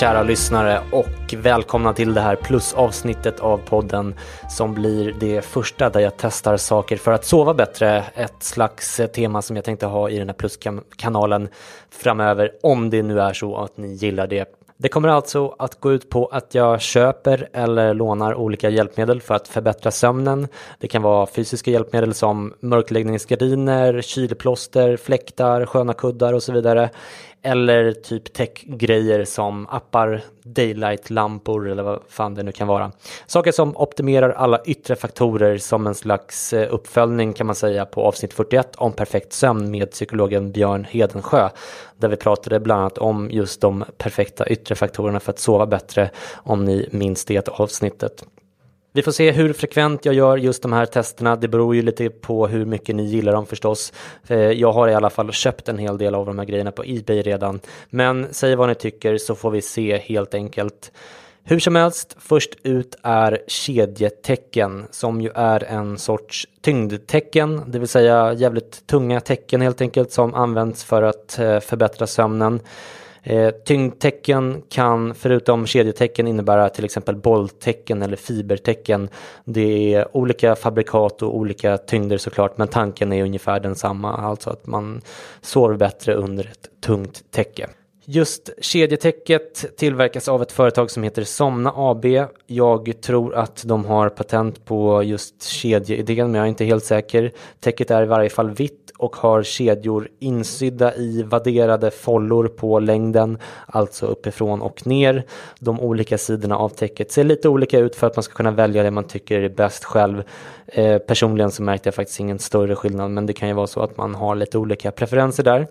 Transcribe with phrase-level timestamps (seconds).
[0.00, 4.14] Kära lyssnare och välkomna till det här plusavsnittet av podden
[4.50, 8.04] som blir det första där jag testar saker för att sova bättre.
[8.14, 11.48] Ett slags tema som jag tänkte ha i den här pluskanalen
[11.90, 14.56] framöver om det nu är så att ni gillar det.
[14.78, 19.34] Det kommer alltså att gå ut på att jag köper eller lånar olika hjälpmedel för
[19.34, 20.48] att förbättra sömnen.
[20.78, 26.90] Det kan vara fysiska hjälpmedel som mörkläggningsgardiner, kylplåster, fläktar, sköna kuddar och så vidare.
[27.46, 32.92] Eller typ techgrejer som appar, daylight-lampor eller vad fan det nu kan vara.
[33.26, 38.02] Saker som optimerar alla yttre faktorer som en slags eh, uppföljning kan man säga på
[38.02, 41.48] avsnitt 41 om perfekt sömn med psykologen Björn Hedensjö.
[41.96, 46.10] Där vi pratade bland annat om just de perfekta yttre faktorerna för att sova bättre
[46.34, 48.24] om ni minns det avsnittet.
[48.96, 51.36] Vi får se hur frekvent jag gör just de här testerna.
[51.36, 53.92] Det beror ju lite på hur mycket ni gillar dem förstås.
[54.28, 56.82] Eh, jag har i alla fall köpt en hel del av de här grejerna på
[56.86, 57.60] Ebay redan.
[57.90, 60.92] Men säg vad ni tycker så får vi se helt enkelt.
[61.44, 67.88] Hur som helst, först ut är kedjetecken som ju är en sorts tyngdtecken, det vill
[67.88, 72.60] säga jävligt tunga tecken helt enkelt som används för att eh, förbättra sömnen.
[73.28, 79.08] Eh, tyngdtecken kan förutom kedjetecken innebära till exempel bolltecken eller fibertecken.
[79.44, 84.66] Det är olika fabrikat och olika tyngder såklart men tanken är ungefär densamma, alltså att
[84.66, 85.00] man
[85.40, 87.68] sover bättre under ett tungt täcke.
[88.08, 92.04] Just kedjetäcket tillverkas av ett företag som heter Somna AB.
[92.46, 97.32] Jag tror att de har patent på just kedjeidén, men jag är inte helt säker.
[97.60, 103.38] Täcket är i varje fall vitt och har kedjor insydda i vadderade follor på längden,
[103.66, 105.26] alltså uppifrån och ner.
[105.58, 108.82] De olika sidorna av täcket ser lite olika ut för att man ska kunna välja
[108.82, 110.22] det man tycker är bäst själv.
[110.66, 113.80] Eh, personligen så märkte jag faktiskt ingen större skillnad, men det kan ju vara så
[113.80, 115.66] att man har lite olika preferenser där.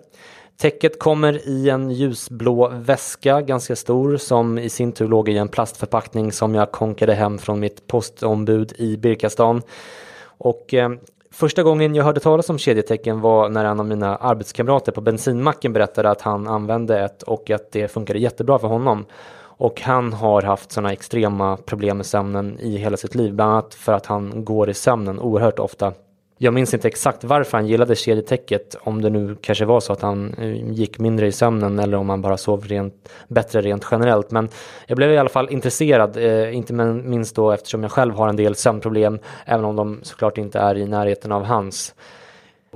[0.58, 5.48] Täcket kommer i en ljusblå väska, ganska stor, som i sin tur låg i en
[5.48, 9.62] plastförpackning som jag konkade hem från mitt postombud i Birkastan.
[10.38, 10.90] Och eh,
[11.36, 15.72] Första gången jag hörde talas om kedjetecken var när en av mina arbetskamrater på bensinmacken
[15.72, 19.04] berättade att han använde ett och att det funkade jättebra för honom.
[19.58, 23.74] Och han har haft sådana extrema problem med sömnen i hela sitt liv, bland annat
[23.74, 25.92] för att han går i sömnen oerhört ofta.
[26.38, 30.02] Jag minns inte exakt varför han gillade kedjetäcket, om det nu kanske var så att
[30.02, 34.30] han eh, gick mindre i sömnen eller om han bara sov rent, bättre rent generellt.
[34.30, 34.48] Men
[34.86, 38.36] jag blev i alla fall intresserad, eh, inte minst då eftersom jag själv har en
[38.36, 41.94] del sömnproblem, även om de såklart inte är i närheten av hans.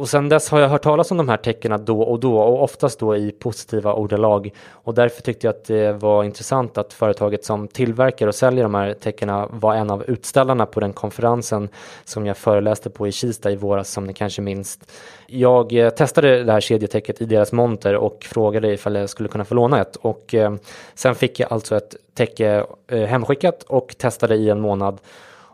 [0.00, 2.62] Och sen dess har jag hört talas om de här tecknen då och då och
[2.62, 4.50] oftast då i positiva ordalag.
[4.70, 8.74] Och därför tyckte jag att det var intressant att företaget som tillverkar och säljer de
[8.74, 11.68] här tecknen var en av utställarna på den konferensen
[12.04, 14.78] som jag föreläste på i Kista i våras som ni kanske minns.
[15.26, 19.44] Jag eh, testade det här kedjetäcket i deras monter och frågade ifall jag skulle kunna
[19.44, 20.54] få låna ett och eh,
[20.94, 24.98] sen fick jag alltså ett täcke eh, hemskickat och testade i en månad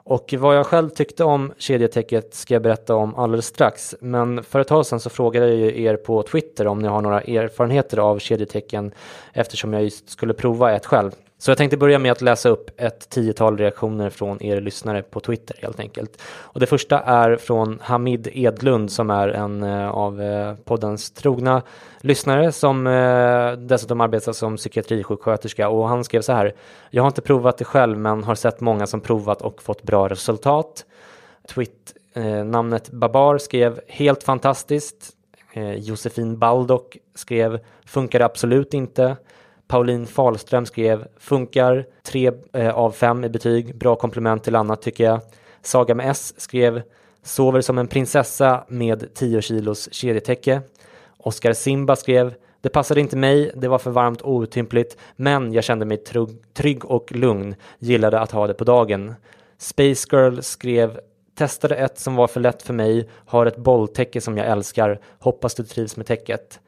[0.08, 3.94] och vad jag själv tyckte om kedjetäcket ska jag berätta om alldeles strax.
[4.00, 7.20] Men för ett tag sedan så frågade jag er på Twitter om ni har några
[7.20, 8.92] erfarenheter av kedjetecken
[9.32, 11.10] eftersom jag just skulle prova ett själv.
[11.38, 15.20] Så jag tänkte börja med att läsa upp ett tiotal reaktioner från er lyssnare på
[15.20, 16.22] Twitter helt enkelt.
[16.22, 21.62] Och det första är från Hamid Edlund som är en eh, av eh, poddens trogna
[22.00, 26.54] lyssnare som eh, dessutom arbetar som psykiatrisjuksköterska och han skrev så här.
[26.90, 30.08] Jag har inte provat det själv men har sett många som provat och fått bra
[30.08, 30.84] resultat.
[31.48, 35.12] Tweet-namnet Babar skrev helt fantastiskt.
[35.52, 39.16] Eh, Josefin Baldock skrev funkar absolut inte.
[39.68, 45.04] Pauline Falström skrev funkar, 3 eh, av 5 i betyg, bra komplement till annat tycker
[45.04, 45.20] jag.
[45.62, 46.82] Saga med S skrev
[47.22, 50.60] sover som en prinsessa med 10 kilos kedjetäcke.
[51.18, 55.64] Oskar Simba skrev det passade inte mig, det var för varmt och otympligt, men jag
[55.64, 56.04] kände mig
[56.54, 59.14] trygg och lugn, gillade att ha det på dagen.
[59.58, 61.00] Space Girl skrev
[61.34, 65.54] Testade ett som var för lätt för mig, har ett bolltäcke som jag älskar, hoppas
[65.54, 66.60] du trivs med täcket.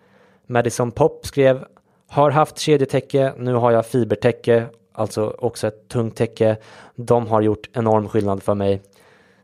[0.47, 1.65] Madison Pop skrev
[2.11, 6.57] har haft kedjetäcke, nu har jag fibertäcke, alltså också ett tungt täcke.
[6.95, 8.83] De har gjort enorm skillnad för mig.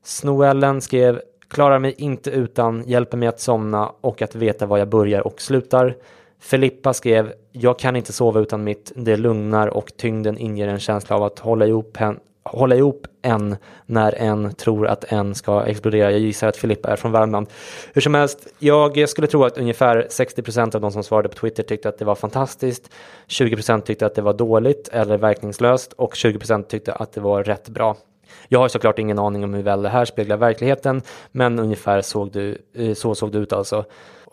[0.02, 4.88] Snoellen skrev Klarar mig inte utan, hjälper mig att somna och att veta var jag
[4.88, 5.96] börjar och slutar.
[6.40, 11.16] Filippa skrev Jag kan inte sova utan mitt, det lugnar och tyngden inger en känsla
[11.16, 11.98] av att hålla ihop,
[12.44, 13.56] hålla ihop en
[13.86, 16.10] när en tror att en ska explodera.
[16.10, 17.46] Jag gissar att Filippa är från Värmland.
[17.92, 21.62] Hur som helst, jag skulle tro att ungefär 60% av de som svarade på Twitter
[21.62, 22.90] tyckte att det var fantastiskt.
[23.28, 27.68] 20% tyckte att det var dåligt eller verkningslöst och 20% tyckte att det var rätt
[27.68, 27.96] bra.
[28.48, 32.32] Jag har såklart ingen aning om hur väl det här speglar verkligheten, men ungefär såg
[32.32, 33.84] du, eh, så såg det ut alltså.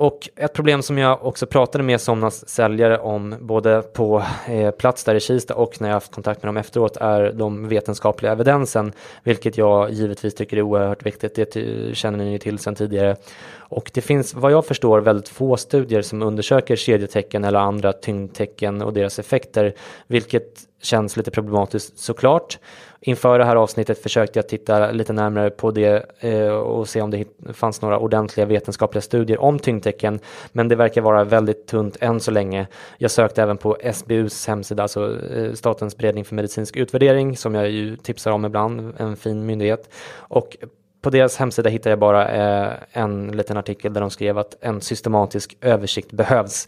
[0.01, 5.03] Och ett problem som jag också pratade med Somnas säljare om både på eh, plats
[5.03, 8.93] där i Kista och när jag haft kontakt med dem efteråt är de vetenskapliga evidensen,
[9.23, 11.35] vilket jag givetvis tycker är oerhört viktigt.
[11.35, 13.15] Det känner ni ju till sedan tidigare.
[13.53, 18.81] Och det finns vad jag förstår väldigt få studier som undersöker kedjetecken eller andra tyngdtecken
[18.81, 19.73] och deras effekter,
[20.07, 22.59] vilket känns lite problematiskt såklart.
[23.03, 27.11] Inför det här avsnittet försökte jag titta lite närmare på det eh, och se om
[27.11, 30.19] det fanns några ordentliga vetenskapliga studier om tyngdtecken,
[30.51, 32.67] men det verkar vara väldigt tunt än så länge.
[32.97, 37.69] Jag sökte även på SBUs hemsida, alltså eh, Statens beredning för medicinsk utvärdering, som jag
[37.69, 39.89] ju tipsar om ibland, en fin myndighet.
[40.15, 40.57] Och
[41.01, 44.81] på deras hemsida hittade jag bara eh, en liten artikel där de skrev att en
[44.81, 46.67] systematisk översikt behövs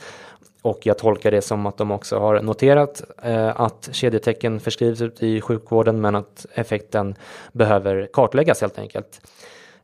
[0.63, 5.24] och jag tolkar det som att de också har noterat eh, att kedjetecken förskrivs ut
[5.24, 7.15] i sjukvården men att effekten
[7.51, 9.21] behöver kartläggas helt enkelt.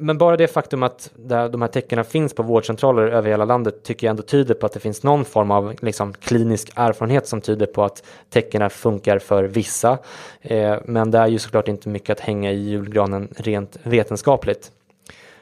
[0.01, 1.11] Men bara det faktum att
[1.51, 4.73] de här tecknen finns på vårdcentraler över hela landet tycker jag ändå tyder på att
[4.73, 9.43] det finns någon form av liksom, klinisk erfarenhet som tyder på att tecknen funkar för
[9.43, 9.97] vissa.
[10.41, 14.71] Eh, men det är ju såklart inte mycket att hänga i julgranen rent vetenskapligt.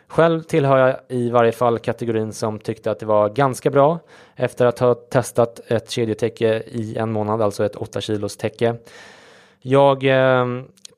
[0.08, 4.00] Själv tillhör jag i varje fall kategorin som tyckte att det var ganska bra
[4.36, 8.76] efter att ha testat ett kedjetäcke i en månad, alltså ett 8 kilos täcke.
[9.62, 10.46] Jag eh,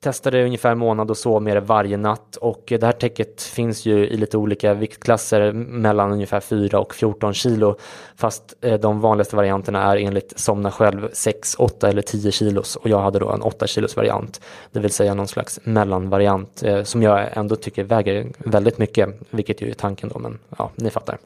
[0.00, 2.36] testade ungefär en månad och sov med det varje natt.
[2.36, 7.34] Och det här täcket finns ju i lite olika viktklasser mellan ungefär 4 och 14
[7.34, 7.76] kilo.
[8.16, 12.76] Fast eh, de vanligaste varianterna är enligt Somna själv 6, 8 eller 10 kilos.
[12.76, 14.40] Och jag hade då en 8 kilos variant.
[14.72, 19.08] Det vill säga någon slags mellanvariant eh, som jag ändå tycker väger väldigt mycket.
[19.30, 21.18] Vilket ju är tanken då men ja, ni fattar.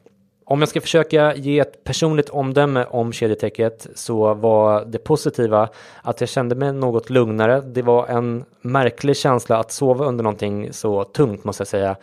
[0.47, 5.69] Om jag ska försöka ge ett personligt omdöme om kedjetäcket så var det positiva
[6.01, 7.61] att jag kände mig något lugnare.
[7.61, 11.95] Det var en märklig känsla att sova under någonting så tungt måste jag säga.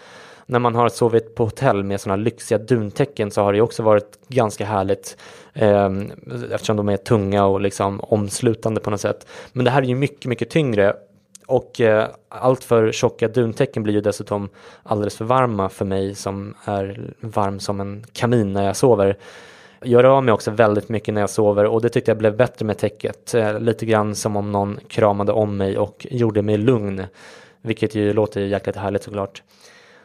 [0.47, 4.19] När man har sovit på hotell med sådana lyxiga duntäcken så har det också varit
[4.29, 5.17] ganska härligt
[5.55, 5.91] eh,
[6.51, 9.27] eftersom de är tunga och liksom omslutande på något sätt.
[9.53, 10.97] Men det här är ju mycket, mycket tyngre
[11.47, 14.49] och eh, allt för tjocka duntäcken blir ju dessutom
[14.83, 19.17] alldeles för varma för mig som är varm som en kamin när jag sover.
[19.81, 22.67] Jag rör mig också väldigt mycket när jag sover och det tyckte jag blev bättre
[22.67, 23.35] med täcket.
[23.35, 27.07] Eh, lite grann som om någon kramade om mig och gjorde mig lugn.
[27.63, 29.43] Vilket ju låter jäkligt härligt såklart.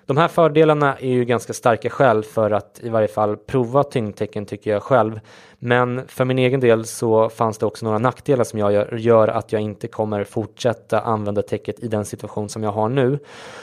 [0.07, 4.45] De här fördelarna är ju ganska starka skäl för att i varje fall prova tyngdtecken
[4.45, 5.19] tycker jag själv.
[5.59, 9.51] Men för min egen del så fanns det också några nackdelar som jag gör, att
[9.51, 13.19] jag inte kommer fortsätta använda täcket i den situation som jag har nu.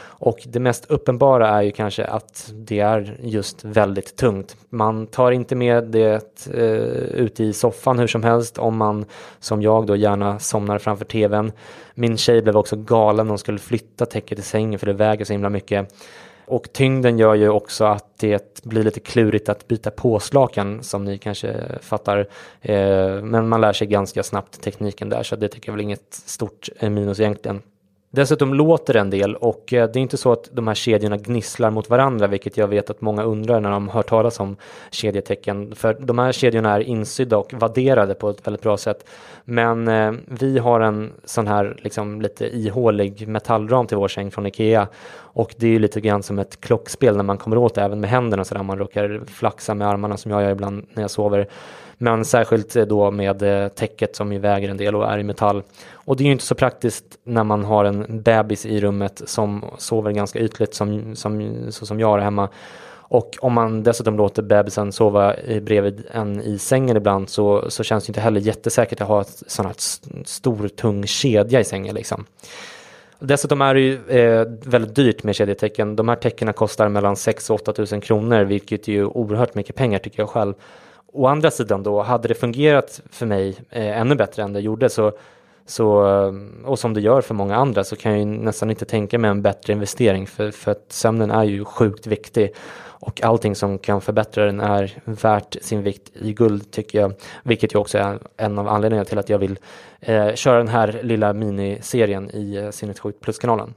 [0.06, 4.56] Och det mest uppenbara är ju kanske att det är just väldigt tungt.
[4.68, 6.62] Man tar inte med det eh,
[7.20, 9.04] ute i soffan hur som helst om man
[9.38, 11.52] som jag då gärna somnar framför tvn.
[11.94, 15.24] Min tjej blev också galen när hon skulle flytta täcket i sängen för det väger
[15.24, 15.94] så himla mycket.
[16.46, 21.18] Och tyngden gör ju också att det blir lite klurigt att byta påslakan som ni
[21.18, 22.26] kanske fattar.
[22.60, 26.14] Eh, men man lär sig ganska snabbt tekniken där så det tycker jag väl inget
[26.14, 27.62] stort eh, minus egentligen.
[28.14, 31.16] Dessutom låter det en del och eh, det är inte så att de här kedjorna
[31.16, 34.56] gnisslar mot varandra, vilket jag vet att många undrar när de hör talas om
[34.90, 35.74] kedjetecken.
[35.74, 39.06] För de här kedjorna är insydda och vadderade på ett väldigt bra sätt.
[39.44, 44.46] Men eh, vi har en sån här liksom lite ihålig metallram till vår säng från
[44.46, 47.82] Ikea och det är ju lite grann som ett klockspel när man kommer åt det
[47.82, 51.02] även med händerna så där man råkar flaxa med armarna som jag gör ibland när
[51.02, 51.48] jag sover.
[51.98, 55.22] Men särskilt eh, då med eh, täcket som ju väger en del och är i
[55.22, 55.62] metall.
[55.92, 59.64] Och det är ju inte så praktiskt när man har en bebis i rummet som
[59.78, 62.48] sover ganska ytligt som, som, så som jag har hemma.
[63.08, 68.04] Och om man dessutom låter bebisen sova bredvid en i sängen ibland så, så känns
[68.06, 69.74] det inte heller jättesäkert att ha ett sån här
[70.24, 72.24] stor tung kedja i sängen liksom.
[73.18, 75.96] Dessutom är det ju eh, väldigt dyrt med kedjetecken.
[75.96, 79.76] De här täckena kostar mellan 6 och 8 000 kronor, vilket är ju oerhört mycket
[79.76, 80.54] pengar tycker jag själv.
[81.16, 84.88] Å andra sidan då, hade det fungerat för mig eh, ännu bättre än det gjorde
[84.88, 85.12] så,
[85.66, 86.32] så, eh,
[86.64, 89.30] och som det gör för många andra så kan jag ju nästan inte tänka mig
[89.30, 92.54] en bättre investering för, för att sömnen är ju sjukt viktig
[93.04, 97.12] och allting som kan förbättra den är värt sin vikt i guld tycker jag.
[97.42, 99.58] Vilket ju också är en av anledningarna till att jag vill
[100.00, 103.74] eh, köra den här lilla miniserien i eh, Sinnessjukt Plus-kanalen.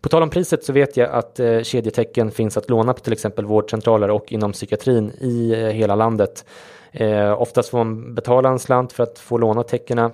[0.00, 3.12] På tal om priset så vet jag att eh, kedjetecken finns att låna på till
[3.12, 6.44] exempel vårdcentraler och inom psykiatrin i eh, hela landet.
[6.92, 10.10] Eh, oftast får man betala en slant för att få låna täckena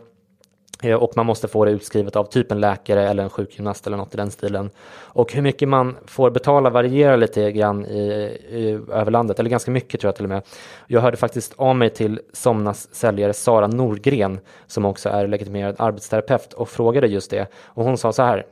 [0.84, 3.96] Eh, och man måste få det utskrivet av typ en läkare eller en sjukgymnast eller
[3.96, 4.70] något i den stilen.
[4.96, 7.99] Och hur mycket man får betala varierar lite grann i,
[8.50, 10.42] i, över landet, eller ganska mycket tror jag till och med.
[10.87, 16.52] Jag hörde faktiskt av mig till Somnas säljare Sara Norgren som också är legitimerad arbetsterapeut
[16.52, 17.46] och frågade just det.
[17.64, 18.46] Och hon sa så här.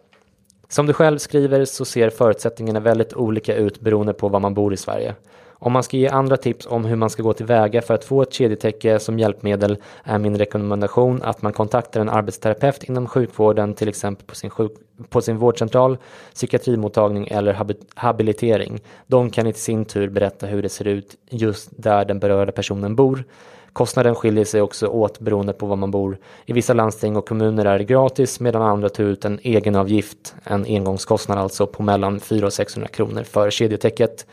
[0.72, 4.74] Som du själv skriver så ser förutsättningarna väldigt olika ut beroende på var man bor
[4.74, 5.14] i Sverige.
[5.64, 8.22] Om man ska ge andra tips om hur man ska gå tillväga för att få
[8.22, 13.88] ett kedjetäcke som hjälpmedel är min rekommendation att man kontaktar en arbetsterapeut inom sjukvården, till
[13.88, 14.72] exempel på sin, sjuk
[15.08, 15.98] på sin vårdcentral,
[16.34, 18.80] psykiatrimottagning eller hab habilitering.
[19.06, 22.96] De kan i sin tur berätta hur det ser ut just där den berörda personen
[22.96, 23.24] bor.
[23.72, 26.18] Kostnaden skiljer sig också åt beroende på var man bor.
[26.46, 30.64] I vissa landsting och kommuner är det gratis medan andra tar ut en egenavgift, en
[30.64, 34.26] engångskostnad alltså på mellan 400 och 600 kronor för kedjetäcket.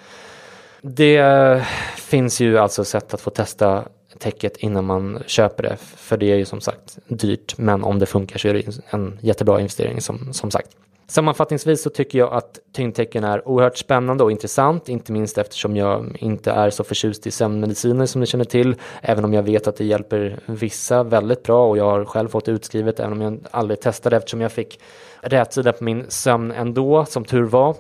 [0.82, 3.84] Det finns ju alltså sätt att få testa
[4.18, 5.78] täcket innan man köper det.
[5.78, 7.58] För det är ju som sagt dyrt.
[7.58, 10.70] Men om det funkar så är det en jättebra investering som, som sagt.
[11.08, 16.18] Sammanfattningsvis så tycker jag att tyngdtecken är oerhört spännande och intressant, inte minst eftersom jag
[16.20, 19.76] inte är så förtjust i sömnmediciner som ni känner till, även om jag vet att
[19.76, 23.40] det hjälper vissa väldigt bra och jag har själv fått det utskrivet, även om jag
[23.52, 24.80] aldrig testade eftersom jag fick
[25.22, 27.76] rätsida på min sömn ändå, som tur var.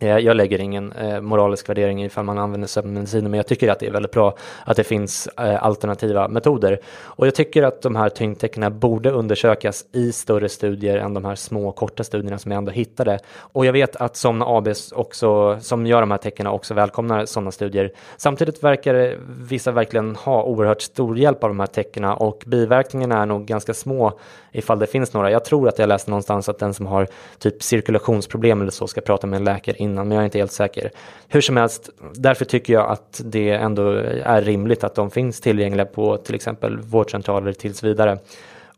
[0.00, 3.80] Eh, jag lägger ingen eh, moralisk värdering ifall man använder sömnmediciner men jag tycker att
[3.80, 6.78] det är väldigt bra att det finns eh, alternativa metoder.
[7.04, 11.34] Och jag tycker att de här tyngdtecknen borde undersökas i större studier än de här
[11.34, 13.18] små korta studierna som jag ändå hittade.
[13.38, 17.50] Och jag vet att Somna AB också, som gör de här tecknen också välkomnar sådana
[17.50, 17.92] studier.
[18.16, 19.16] Samtidigt verkar
[19.48, 23.74] vissa verkligen ha oerhört stor hjälp av de här tecknen och biverkningarna är nog ganska
[23.74, 24.18] små
[24.52, 25.30] ifall det finns några.
[25.30, 27.06] Jag tror att jag läste någonstans att den som har
[27.38, 30.52] typ cirkulationsproblem eller så ska prata med en läkare innan, men jag är inte helt
[30.52, 30.90] säker.
[31.28, 33.90] Hur som helst, därför tycker jag att det ändå
[34.22, 38.18] är rimligt att de finns tillgängliga på till exempel vårdcentraler tills vidare.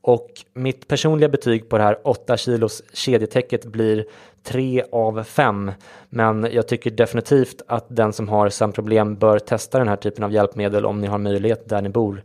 [0.01, 4.05] Och mitt personliga betyg på det här 8 kilos kedjetäcket blir
[4.43, 5.73] 3 av 5.
[6.09, 10.33] Men jag tycker definitivt att den som har sömnproblem bör testa den här typen av
[10.33, 12.23] hjälpmedel om ni har möjlighet där ni bor.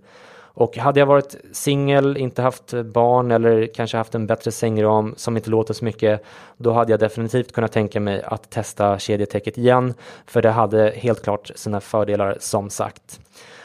[0.54, 5.38] Och hade jag varit singel, inte haft barn eller kanske haft en bättre sängram som
[5.38, 6.24] inte låter så mycket,
[6.58, 9.94] då hade jag definitivt kunnat tänka mig att testa kedjetäcket igen,
[10.26, 13.20] för det hade helt klart sina fördelar som sagt.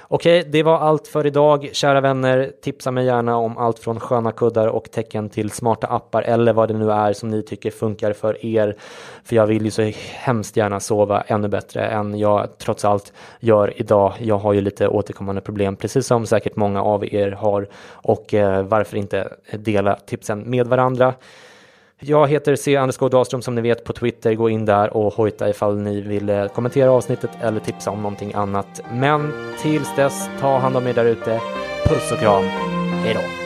[0.08, 1.68] Okej, det var allt för idag.
[1.72, 6.22] Kära vänner, tipsa mig gärna om allt från sköna kuddar och tecken till smarta appar
[6.22, 8.76] eller vad det nu är som ni tycker funkar för er.
[9.24, 13.72] För jag vill ju så hemskt gärna sova ännu bättre än jag trots allt gör
[13.76, 14.12] idag.
[14.18, 17.68] Jag har ju lite återkommande problem, precis som säkert många av er har.
[17.88, 21.14] Och eh, varför inte dela tipsen med varandra?
[22.00, 22.76] Jag heter C.
[22.76, 24.34] Andersgård Dahlström som ni vet på Twitter.
[24.34, 28.32] Gå in där och hojta ifall ni vill eh, kommentera avsnittet eller tipsa om någonting
[28.34, 28.82] annat.
[28.92, 31.40] Men tills dess, ta hand om er där ute.
[31.84, 32.44] Puss och kram.
[32.44, 33.45] Hej då!